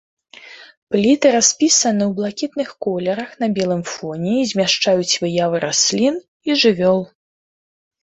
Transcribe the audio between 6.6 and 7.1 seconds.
жывёл.